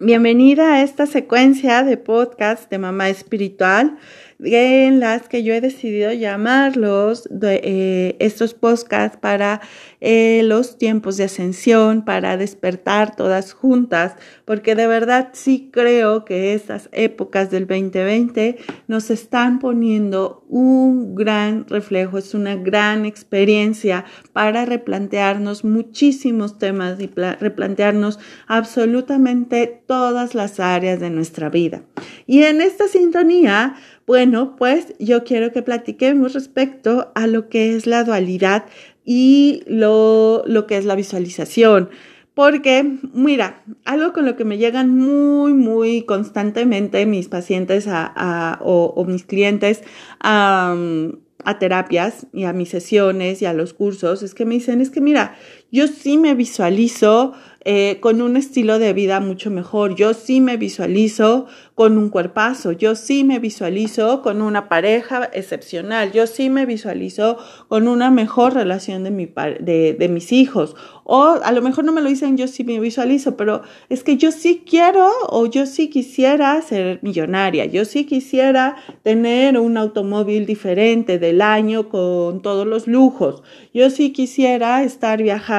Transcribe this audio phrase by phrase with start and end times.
[0.00, 3.98] Bienvenida a esta secuencia de podcast de Mamá Espiritual
[4.40, 9.60] en las que yo he decidido llamarlos eh, estos podcasts para
[10.00, 14.14] eh, los tiempos de ascensión, para despertar todas juntas,
[14.44, 21.66] porque de verdad sí creo que estas épocas del 2020 nos están poniendo un gran
[21.66, 31.00] reflejo, es una gran experiencia para replantearnos muchísimos temas y replantearnos absolutamente todas las áreas
[31.00, 31.82] de nuestra vida.
[32.26, 33.74] Y en esta sintonía,
[34.08, 38.64] bueno, pues yo quiero que platiquemos respecto a lo que es la dualidad
[39.04, 41.90] y lo, lo que es la visualización.
[42.32, 49.04] Porque, mira, algo con lo que me llegan muy, muy constantemente mis pacientes a, o,
[49.06, 49.82] mis clientes
[50.20, 50.74] a,
[51.44, 54.88] a terapias y a mis sesiones y a los cursos es que me dicen, es
[54.88, 55.36] que mira,
[55.70, 59.94] yo sí me visualizo eh, con un estilo de vida mucho mejor.
[59.94, 62.72] Yo sí me visualizo con un cuerpazo.
[62.72, 66.12] Yo sí me visualizo con una pareja excepcional.
[66.12, 67.36] Yo sí me visualizo
[67.68, 70.76] con una mejor relación de, mi, de, de mis hijos.
[71.04, 74.16] O a lo mejor no me lo dicen, yo sí me visualizo, pero es que
[74.16, 77.66] yo sí quiero o yo sí quisiera ser millonaria.
[77.66, 83.42] Yo sí quisiera tener un automóvil diferente del año con todos los lujos.
[83.74, 85.57] Yo sí quisiera estar viajando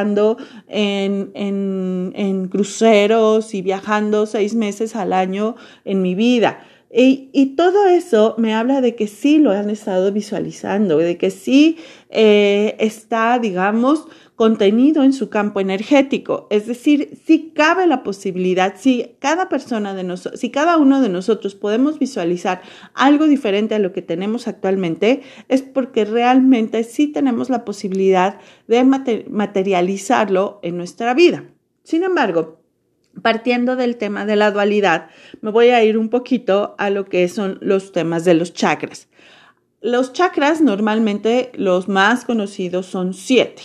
[0.67, 5.55] en, en, en cruceros y viajando seis meses al año
[5.85, 6.59] en mi vida.
[6.91, 11.29] Y, y, todo eso me habla de que sí lo han estado visualizando, de que
[11.29, 11.77] sí
[12.09, 14.07] eh, está, digamos,
[14.39, 16.47] contenido en su campo energético.
[16.49, 21.09] Es decir, si cabe la posibilidad, si cada persona de nosotros, si cada uno de
[21.09, 22.61] nosotros podemos visualizar
[22.93, 28.85] algo diferente a lo que tenemos actualmente, es porque realmente sí tenemos la posibilidad de
[28.85, 31.43] materializarlo en nuestra vida.
[31.83, 32.61] Sin embargo,
[33.21, 35.09] partiendo del tema de la dualidad,
[35.41, 39.09] me voy a ir un poquito a lo que son los temas de los chakras.
[39.81, 43.63] Los chakras normalmente los más conocidos son siete.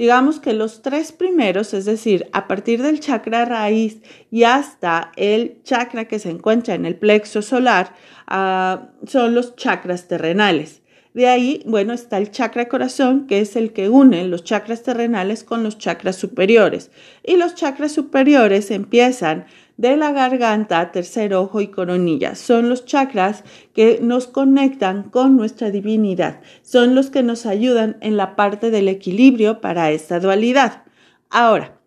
[0.00, 4.00] Digamos que los tres primeros, es decir, a partir del chakra raíz
[4.30, 7.94] y hasta el chakra que se encuentra en el plexo solar,
[8.26, 10.80] uh, son los chakras terrenales.
[11.12, 15.42] De ahí, bueno, está el chakra corazón, que es el que une los chakras terrenales
[15.42, 16.92] con los chakras superiores.
[17.24, 22.36] Y los chakras superiores empiezan de la garganta, tercer ojo y coronilla.
[22.36, 23.42] Son los chakras
[23.74, 26.42] que nos conectan con nuestra divinidad.
[26.62, 30.84] Son los que nos ayudan en la parte del equilibrio para esta dualidad.
[31.28, 31.79] Ahora,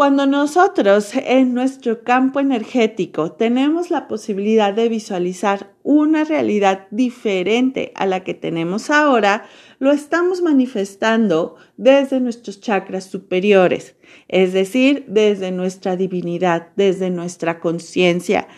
[0.00, 8.06] cuando nosotros en nuestro campo energético tenemos la posibilidad de visualizar una realidad diferente a
[8.06, 9.44] la que tenemos ahora,
[9.78, 13.94] lo estamos manifestando desde nuestros chakras superiores,
[14.28, 18.48] es decir, desde nuestra divinidad, desde nuestra conciencia.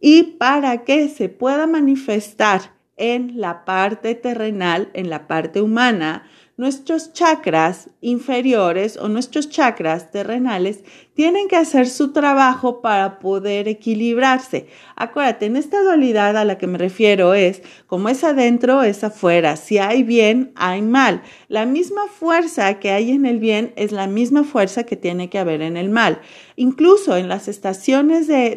[0.00, 6.28] Y para que se pueda manifestar en la parte terrenal, en la parte humana,
[6.62, 10.84] nuestros chakras inferiores o nuestros chakras terrenales
[11.14, 14.66] tienen que hacer su trabajo para poder equilibrarse.
[14.96, 19.56] Acuérdate, en esta dualidad a la que me refiero es como es adentro, es afuera.
[19.56, 21.22] Si hay bien, hay mal.
[21.48, 25.38] La misma fuerza que hay en el bien es la misma fuerza que tiene que
[25.38, 26.20] haber en el mal.
[26.56, 28.56] Incluso en las estaciones de,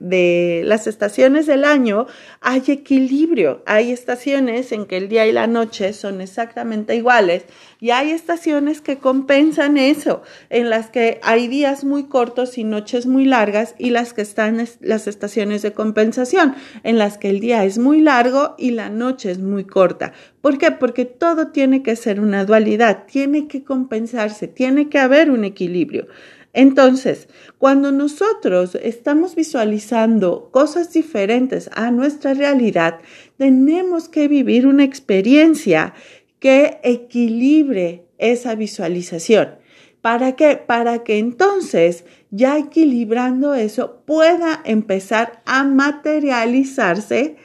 [0.00, 2.06] de, las estaciones del año
[2.40, 3.62] hay equilibrio.
[3.66, 7.44] Hay estaciones en que el día y la noche son exactamente iguales
[7.80, 13.06] y hay estaciones que compensan eso, en las que hay días muy cortos y noches
[13.06, 17.64] muy largas y las que están las estaciones de compensación, en las que el día
[17.64, 20.12] es muy largo y la noche es muy corta.
[20.40, 20.72] ¿Por qué?
[20.72, 26.08] Porque todo tiene que ser una dualidad, tiene que compensarse, tiene que haber un equilibrio.
[26.54, 27.28] Entonces,
[27.58, 32.98] cuando nosotros estamos visualizando cosas diferentes a nuestra realidad,
[33.36, 35.94] tenemos que vivir una experiencia
[36.38, 39.56] que equilibre esa visualización.
[40.00, 40.56] ¿Para qué?
[40.56, 47.36] Para que entonces, ya equilibrando eso, pueda empezar a materializarse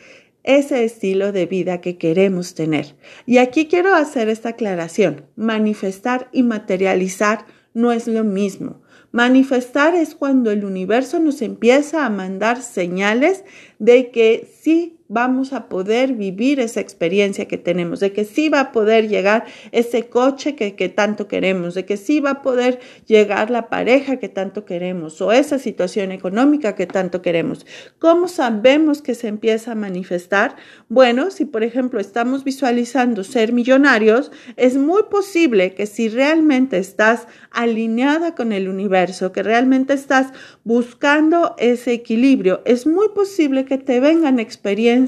[0.44, 2.96] ese estilo de vida que queremos tener.
[3.26, 5.26] Y aquí quiero hacer esta aclaración.
[5.36, 8.82] Manifestar y materializar no es lo mismo.
[9.12, 13.44] Manifestar es cuando el universo nos empieza a mandar señales
[13.80, 18.60] de que sí vamos a poder vivir esa experiencia que tenemos, de que sí va
[18.60, 22.80] a poder llegar ese coche que, que tanto queremos, de que sí va a poder
[23.06, 27.68] llegar la pareja que tanto queremos o esa situación económica que tanto queremos.
[28.00, 30.56] ¿Cómo sabemos que se empieza a manifestar?
[30.90, 37.28] Bueno, si por ejemplo estamos visualizando ser millonarios, es muy posible que si realmente estás
[37.52, 40.34] alineada con el universo, que realmente estás
[40.64, 45.03] buscando ese equilibrio, es muy posible que te vengan experiencias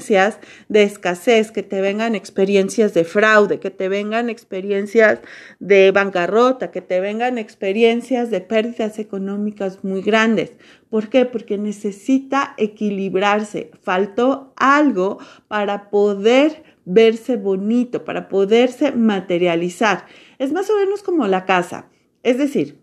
[0.68, 5.20] de escasez, que te vengan experiencias de fraude, que te vengan experiencias
[5.58, 10.52] de bancarrota, que te vengan experiencias de pérdidas económicas muy grandes.
[10.90, 11.24] ¿Por qué?
[11.24, 13.70] Porque necesita equilibrarse.
[13.82, 20.06] Faltó algo para poder verse bonito, para poderse materializar.
[20.38, 21.88] Es más o menos como la casa.
[22.22, 22.78] Es decir,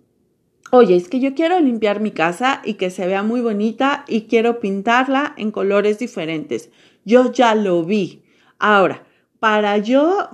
[0.72, 4.24] oye, es que yo quiero limpiar mi casa y que se vea muy bonita y
[4.24, 6.70] quiero pintarla en colores diferentes.
[7.06, 8.24] Yo ya lo vi.
[8.60, 9.06] Ahora,
[9.44, 10.30] para yo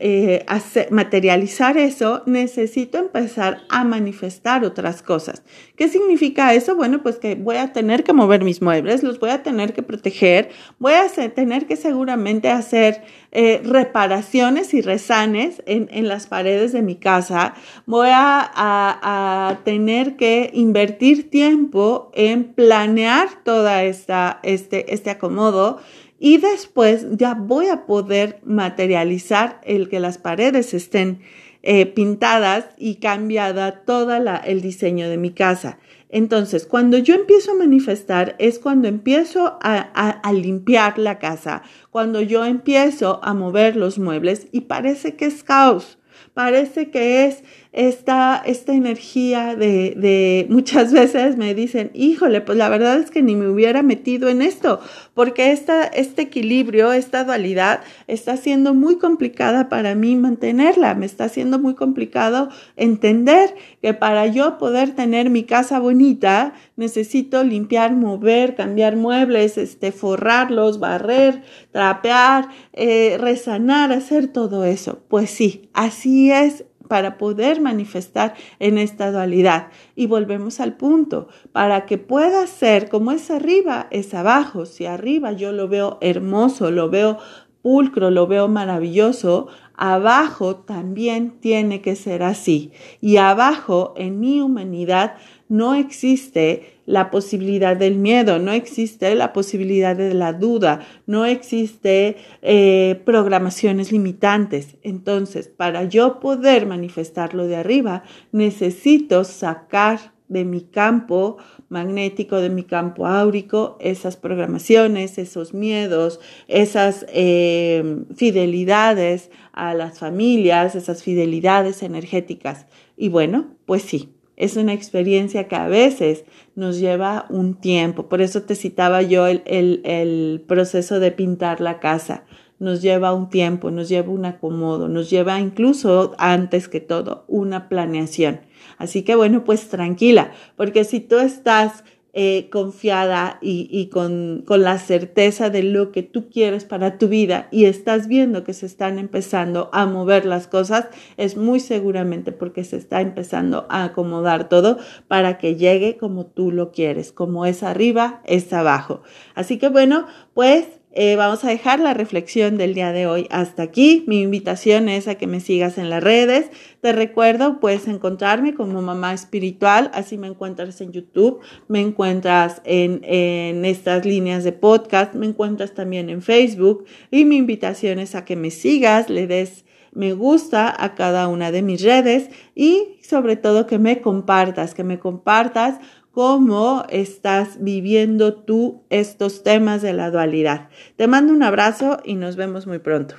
[0.00, 0.46] eh,
[0.90, 5.42] materializar eso, necesito empezar a manifestar otras cosas.
[5.76, 6.74] ¿Qué significa eso?
[6.74, 9.82] Bueno, pues que voy a tener que mover mis muebles, los voy a tener que
[9.82, 10.48] proteger,
[10.78, 13.02] voy a tener que seguramente hacer
[13.32, 17.52] eh, reparaciones y resanes en, las paredes de mi casa,
[17.84, 25.80] voy a, tener que invertir tiempo en planear toda esta, este, este acomodo
[26.18, 31.20] y después ya voy a poder materializar el que las paredes estén
[31.62, 35.78] eh, pintadas y cambiada todo el diseño de mi casa.
[36.10, 42.44] Entonces, cuando yo empiezo a manifestar es cuando empiezo a, limpiar la casa, cuando yo
[42.44, 45.98] empiezo a mover los muebles y parece que es caos,
[46.32, 47.42] parece que es
[47.78, 53.36] esta, esta energía de, muchas veces me dicen, híjole, pues la verdad es que ni
[53.36, 54.80] me hubiera metido en esto,
[55.14, 61.28] porque esta, este equilibrio, esta dualidad está siendo muy complicada para mí mantenerla, me está
[61.28, 68.56] siendo muy complicado entender que para yo poder tener mi casa bonita, necesito limpiar, mover,
[68.56, 75.04] cambiar muebles, este, forrarlos, barrer, trapear, eh, resanar, hacer todo eso.
[75.08, 79.68] Pues sí, así es para poder manifestar en esta dualidad.
[79.94, 84.66] Y volvemos al punto, para que pueda ser como es arriba, es abajo.
[84.66, 87.18] Si arriba yo lo veo hermoso, lo veo
[87.62, 89.48] pulcro, lo veo maravilloso,
[89.78, 92.72] abajo también tiene que ser así.
[93.00, 95.14] Y abajo, en mi humanidad,
[95.48, 102.16] no existe la posibilidad del miedo, no existe la posibilidad de la duda, no existe
[102.42, 104.76] eh, programaciones limitantes.
[104.82, 108.02] Entonces, para yo poder manifestarlo de arriba,
[108.32, 111.38] necesito sacar de mi campo
[111.68, 120.74] magnético, de mi campo áurico, esas programaciones, esos miedos, esas eh, fidelidades a las familias,
[120.74, 122.66] esas fidelidades energéticas.
[122.96, 128.08] Y bueno, pues sí, es una experiencia que a veces nos lleva un tiempo.
[128.08, 132.24] Por eso te citaba yo el, el, proceso de pintar la casa.
[132.60, 137.68] Nos lleva un tiempo, nos lleva un acomodo, nos lleva incluso antes que todo una
[137.68, 138.40] planeación.
[138.76, 141.84] Así que bueno, pues tranquila, porque si tú estás
[142.14, 147.48] eh, confiada y, con, con, la certeza de lo que tú quieres para tu vida
[147.52, 152.64] y estás viendo que se están empezando a mover las cosas, es muy seguramente porque
[152.64, 157.62] se está empezando a acomodar todo para que llegue como tú lo quieres, como es
[157.62, 159.02] arriba, es abajo.
[159.34, 163.62] Así que bueno, pues eh, vamos a dejar la reflexión del día de hoy hasta
[163.62, 164.04] aquí.
[164.06, 166.50] Mi invitación es a que me sigas en las redes.
[166.80, 173.00] Te recuerdo, puedes encontrarme como mamá espiritual, así me encuentras en YouTube, me encuentras en,
[173.04, 178.24] en estas líneas de podcast, me encuentras también en Facebook y mi invitación es a
[178.24, 183.36] que me sigas, le des me gusta a cada una de mis redes y sobre
[183.36, 185.78] todo que me compartas, que me compartas
[186.18, 190.68] cómo estás viviendo tú estos temas de la dualidad.
[190.96, 193.14] Te mando un abrazo y nos vemos muy pronto.